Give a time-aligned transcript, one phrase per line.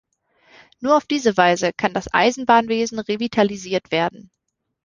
[0.79, 4.31] Nur auf diese Weise kann das Eisenbahnwesen revitalisiert werden.